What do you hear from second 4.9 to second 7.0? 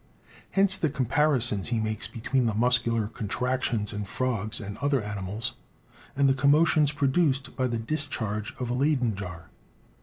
animals and the commotions